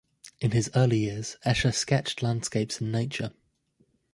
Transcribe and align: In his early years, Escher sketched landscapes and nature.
In 0.39 0.49
his 0.49 0.71
early 0.73 0.97
years, 0.97 1.37
Escher 1.45 1.71
sketched 1.71 2.23
landscapes 2.23 2.81
and 2.81 2.91
nature. 2.91 3.33